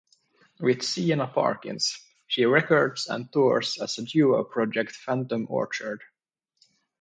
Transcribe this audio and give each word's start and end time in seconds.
With 0.59 0.79
Zeena 0.81 1.27
Parkins, 1.31 1.95
she 2.25 2.45
records 2.45 3.05
and 3.05 3.31
tours 3.31 3.77
as 3.79 3.97
duo 3.97 4.43
project 4.43 4.95
Phantom 4.95 5.45
Orchard. 5.47 6.01